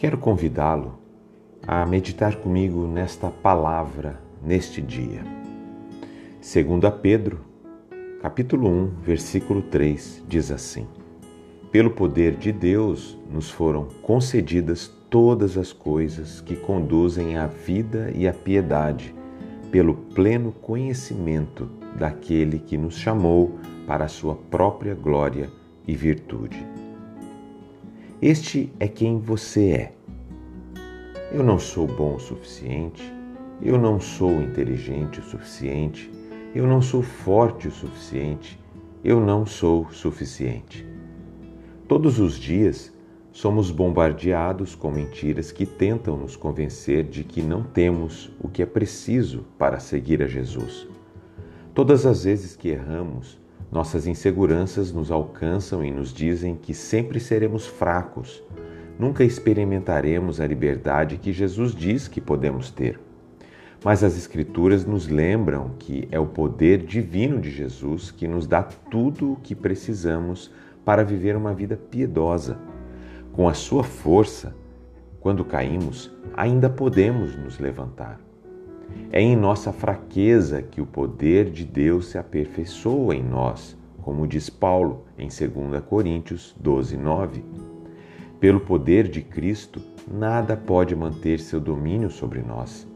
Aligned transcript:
Quero 0.00 0.16
convidá-lo 0.16 0.98
a 1.66 1.84
meditar 1.84 2.36
comigo 2.36 2.88
nesta 2.88 3.28
palavra 3.28 4.18
neste 4.42 4.80
dia. 4.80 5.22
Segundo 6.40 6.86
a 6.86 6.90
Pedro, 6.90 7.40
capítulo 8.22 8.66
1, 8.66 8.86
versículo 9.02 9.60
3, 9.60 10.24
diz 10.26 10.50
assim: 10.50 10.86
Pelo 11.70 11.90
poder 11.90 12.34
de 12.36 12.50
Deus 12.50 13.18
nos 13.30 13.50
foram 13.50 13.88
concedidas 14.00 14.90
todas 15.10 15.58
as 15.58 15.70
coisas 15.70 16.40
que 16.40 16.56
conduzem 16.56 17.36
à 17.36 17.46
vida 17.46 18.10
e 18.14 18.26
à 18.26 18.32
piedade, 18.32 19.14
pelo 19.70 19.92
pleno 20.14 20.50
conhecimento 20.50 21.68
daquele 21.98 22.58
que 22.58 22.78
nos 22.78 22.96
chamou 22.96 23.58
para 23.86 24.06
a 24.06 24.08
sua 24.08 24.34
própria 24.34 24.94
glória 24.94 25.50
e 25.86 25.94
virtude. 25.94 26.89
Este 28.22 28.70
é 28.78 28.86
quem 28.86 29.18
você 29.18 29.70
é. 29.70 29.92
Eu 31.32 31.42
não 31.42 31.58
sou 31.58 31.86
bom 31.86 32.16
o 32.16 32.20
suficiente, 32.20 33.02
eu 33.62 33.78
não 33.78 33.98
sou 33.98 34.42
inteligente 34.42 35.20
o 35.20 35.22
suficiente, 35.22 36.12
eu 36.54 36.66
não 36.66 36.82
sou 36.82 37.02
forte 37.02 37.68
o 37.68 37.70
suficiente, 37.70 38.60
eu 39.02 39.22
não 39.22 39.46
sou 39.46 39.90
suficiente. 39.90 40.86
Todos 41.88 42.20
os 42.20 42.38
dias 42.38 42.92
somos 43.32 43.70
bombardeados 43.70 44.74
com 44.74 44.90
mentiras 44.90 45.50
que 45.50 45.64
tentam 45.64 46.14
nos 46.18 46.36
convencer 46.36 47.04
de 47.04 47.24
que 47.24 47.40
não 47.40 47.62
temos 47.62 48.30
o 48.38 48.50
que 48.50 48.62
é 48.62 48.66
preciso 48.66 49.46
para 49.56 49.80
seguir 49.80 50.22
a 50.22 50.26
Jesus. 50.26 50.86
Todas 51.72 52.04
as 52.04 52.24
vezes 52.24 52.54
que 52.54 52.68
erramos, 52.68 53.39
nossas 53.70 54.06
inseguranças 54.06 54.92
nos 54.92 55.10
alcançam 55.10 55.84
e 55.84 55.90
nos 55.90 56.12
dizem 56.12 56.56
que 56.56 56.74
sempre 56.74 57.20
seremos 57.20 57.66
fracos, 57.66 58.42
nunca 58.98 59.24
experimentaremos 59.24 60.40
a 60.40 60.46
liberdade 60.46 61.18
que 61.18 61.32
Jesus 61.32 61.74
diz 61.74 62.08
que 62.08 62.20
podemos 62.20 62.70
ter. 62.70 62.98
Mas 63.82 64.04
as 64.04 64.16
Escrituras 64.16 64.84
nos 64.84 65.08
lembram 65.08 65.70
que 65.78 66.06
é 66.10 66.18
o 66.18 66.26
poder 66.26 66.84
divino 66.84 67.40
de 67.40 67.50
Jesus 67.50 68.10
que 68.10 68.28
nos 68.28 68.46
dá 68.46 68.62
tudo 68.62 69.32
o 69.32 69.36
que 69.36 69.54
precisamos 69.54 70.50
para 70.84 71.02
viver 71.02 71.36
uma 71.36 71.54
vida 71.54 71.76
piedosa. 71.76 72.58
Com 73.32 73.48
a 73.48 73.54
sua 73.54 73.82
força, 73.82 74.54
quando 75.20 75.44
caímos, 75.44 76.10
ainda 76.36 76.68
podemos 76.68 77.36
nos 77.36 77.58
levantar. 77.58 78.29
É 79.12 79.20
em 79.20 79.34
nossa 79.34 79.72
fraqueza 79.72 80.62
que 80.62 80.80
o 80.80 80.86
poder 80.86 81.50
de 81.50 81.64
Deus 81.64 82.06
se 82.06 82.18
aperfeiçoa 82.18 83.14
em 83.14 83.22
nós, 83.22 83.76
como 84.02 84.26
diz 84.26 84.48
Paulo 84.48 85.04
em 85.18 85.28
2 85.28 85.82
Coríntios 85.84 86.54
12, 86.60 86.96
9. 86.96 87.44
Pelo 88.38 88.60
poder 88.60 89.08
de 89.08 89.20
Cristo, 89.20 89.82
nada 90.10 90.56
pode 90.56 90.94
manter 90.94 91.40
seu 91.40 91.60
domínio 91.60 92.10
sobre 92.10 92.40
nós. 92.40 92.86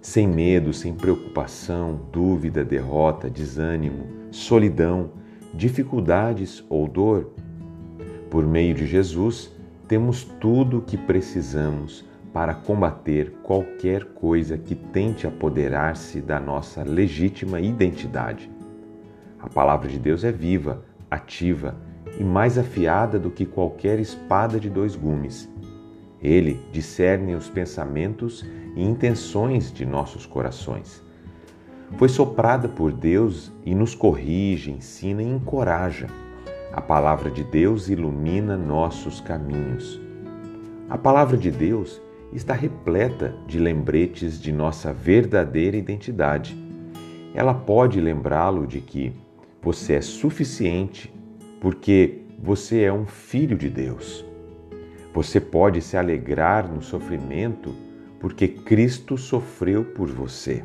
Sem 0.00 0.28
medo, 0.28 0.72
sem 0.72 0.94
preocupação, 0.94 2.00
dúvida, 2.12 2.64
derrota, 2.64 3.30
desânimo, 3.30 4.06
solidão, 4.30 5.10
dificuldades 5.54 6.64
ou 6.68 6.86
dor, 6.86 7.30
por 8.30 8.44
meio 8.44 8.74
de 8.74 8.86
Jesus, 8.86 9.50
temos 9.88 10.24
tudo 10.24 10.78
o 10.78 10.82
que 10.82 10.96
precisamos 10.96 12.04
para 12.36 12.52
combater 12.52 13.32
qualquer 13.42 14.04
coisa 14.04 14.58
que 14.58 14.74
tente 14.74 15.26
apoderar-se 15.26 16.20
da 16.20 16.38
nossa 16.38 16.82
legítima 16.82 17.62
identidade. 17.62 18.50
A 19.40 19.48
palavra 19.48 19.88
de 19.88 19.98
Deus 19.98 20.22
é 20.22 20.30
viva, 20.30 20.82
ativa 21.10 21.74
e 22.20 22.22
mais 22.22 22.58
afiada 22.58 23.18
do 23.18 23.30
que 23.30 23.46
qualquer 23.46 23.98
espada 23.98 24.60
de 24.60 24.68
dois 24.68 24.94
gumes. 24.94 25.48
Ele 26.20 26.60
discerne 26.70 27.34
os 27.34 27.48
pensamentos 27.48 28.44
e 28.74 28.84
intenções 28.84 29.72
de 29.72 29.86
nossos 29.86 30.26
corações. 30.26 31.02
Foi 31.96 32.10
soprada 32.10 32.68
por 32.68 32.92
Deus 32.92 33.50
e 33.64 33.74
nos 33.74 33.94
corrige, 33.94 34.70
ensina 34.70 35.22
e 35.22 35.26
encoraja. 35.26 36.06
A 36.70 36.82
palavra 36.82 37.30
de 37.30 37.42
Deus 37.42 37.88
ilumina 37.88 38.58
nossos 38.58 39.22
caminhos. 39.22 39.98
A 40.90 40.98
palavra 40.98 41.38
de 41.38 41.50
Deus 41.50 42.04
está 42.32 42.54
repleta 42.54 43.34
de 43.46 43.58
lembretes 43.58 44.40
de 44.40 44.52
nossa 44.52 44.92
verdadeira 44.92 45.76
identidade. 45.76 46.56
Ela 47.34 47.54
pode 47.54 48.00
lembrá-lo 48.00 48.66
de 48.66 48.80
que 48.80 49.12
você 49.62 49.94
é 49.94 50.00
suficiente 50.00 51.12
porque 51.60 52.22
você 52.38 52.82
é 52.82 52.92
um 52.92 53.06
filho 53.06 53.56
de 53.56 53.68
Deus. 53.68 54.24
Você 55.14 55.40
pode 55.40 55.80
se 55.80 55.96
alegrar 55.96 56.70
no 56.70 56.82
sofrimento 56.82 57.74
porque 58.20 58.48
Cristo 58.48 59.16
sofreu 59.16 59.84
por 59.84 60.08
você. 60.08 60.64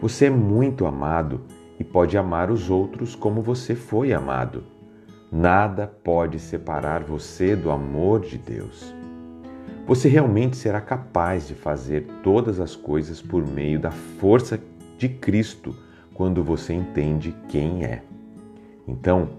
Você 0.00 0.26
é 0.26 0.30
muito 0.30 0.86
amado 0.86 1.42
e 1.78 1.84
pode 1.84 2.16
amar 2.16 2.50
os 2.50 2.70
outros 2.70 3.14
como 3.14 3.42
você 3.42 3.74
foi 3.74 4.12
amado. 4.12 4.64
Nada 5.30 5.86
pode 5.86 6.38
separar 6.38 7.02
você 7.02 7.54
do 7.54 7.70
amor 7.70 8.20
de 8.20 8.38
Deus. 8.38 8.97
Você 9.88 10.06
realmente 10.06 10.54
será 10.54 10.82
capaz 10.82 11.48
de 11.48 11.54
fazer 11.54 12.06
todas 12.22 12.60
as 12.60 12.76
coisas 12.76 13.22
por 13.22 13.46
meio 13.46 13.80
da 13.80 13.90
força 13.90 14.60
de 14.98 15.08
Cristo 15.08 15.74
quando 16.12 16.44
você 16.44 16.74
entende 16.74 17.34
quem 17.48 17.86
é. 17.86 18.02
Então, 18.86 19.30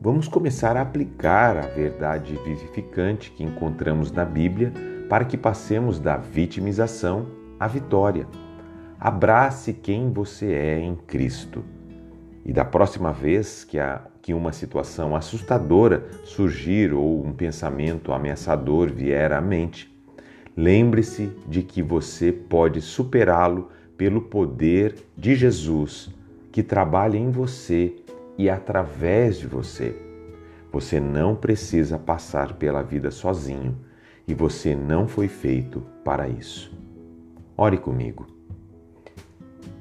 vamos 0.00 0.26
começar 0.26 0.78
a 0.78 0.80
aplicar 0.80 1.58
a 1.58 1.66
verdade 1.66 2.40
vivificante 2.42 3.30
que 3.32 3.44
encontramos 3.44 4.10
na 4.10 4.24
Bíblia 4.24 4.72
para 5.10 5.26
que 5.26 5.36
passemos 5.36 6.00
da 6.00 6.16
vitimização 6.16 7.26
à 7.60 7.68
vitória. 7.68 8.26
Abrace 8.98 9.74
quem 9.74 10.10
você 10.10 10.54
é 10.54 10.80
em 10.80 10.96
Cristo. 10.96 11.62
E 12.46 12.52
da 12.52 12.64
próxima 12.64 13.12
vez 13.12 13.62
que, 13.62 13.78
a, 13.78 14.00
que 14.22 14.32
uma 14.32 14.52
situação 14.52 15.14
assustadora 15.14 16.06
surgir 16.24 16.94
ou 16.94 17.22
um 17.22 17.30
pensamento 17.30 18.10
ameaçador 18.10 18.90
vier 18.90 19.32
à 19.32 19.40
mente, 19.42 19.97
Lembre-se 20.58 21.30
de 21.46 21.62
que 21.62 21.80
você 21.80 22.32
pode 22.32 22.80
superá-lo 22.80 23.68
pelo 23.96 24.22
poder 24.22 24.92
de 25.16 25.36
Jesus 25.36 26.12
que 26.50 26.64
trabalha 26.64 27.16
em 27.16 27.30
você 27.30 27.94
e 28.36 28.50
através 28.50 29.38
de 29.38 29.46
você. 29.46 29.94
Você 30.72 30.98
não 30.98 31.36
precisa 31.36 31.96
passar 31.96 32.54
pela 32.54 32.82
vida 32.82 33.12
sozinho 33.12 33.78
e 34.26 34.34
você 34.34 34.74
não 34.74 35.06
foi 35.06 35.28
feito 35.28 35.80
para 36.04 36.28
isso. 36.28 36.76
Ore 37.56 37.78
comigo. 37.78 38.26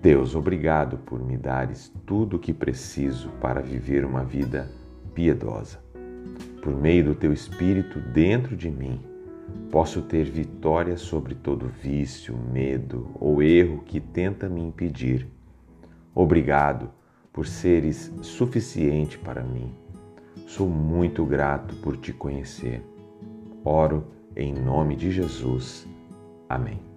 Deus, 0.00 0.36
obrigado 0.36 0.98
por 0.98 1.20
me 1.20 1.36
dares 1.36 1.92
tudo 2.06 2.36
o 2.36 2.38
que 2.38 2.52
preciso 2.52 3.28
para 3.40 3.60
viver 3.60 4.04
uma 4.04 4.22
vida 4.22 4.70
piedosa. 5.14 5.80
Por 6.62 6.76
meio 6.76 7.06
do 7.06 7.14
teu 7.16 7.32
Espírito 7.32 7.98
dentro 7.98 8.56
de 8.56 8.70
mim, 8.70 9.09
posso 9.70 10.02
ter 10.02 10.24
vitória 10.24 10.96
sobre 10.96 11.34
todo 11.34 11.68
vício, 11.68 12.36
medo 12.36 13.10
ou 13.18 13.42
erro 13.42 13.82
que 13.84 14.00
tenta 14.00 14.48
me 14.48 14.60
impedir. 14.60 15.28
Obrigado 16.14 16.90
por 17.32 17.46
seres 17.46 18.12
suficiente 18.22 19.16
para 19.18 19.42
mim. 19.42 19.72
Sou 20.46 20.68
muito 20.68 21.24
grato 21.24 21.76
por 21.76 21.96
te 21.96 22.12
conhecer. 22.12 22.82
Oro 23.64 24.04
em 24.34 24.52
nome 24.52 24.96
de 24.96 25.10
Jesus. 25.10 25.86
Amém. 26.48 26.89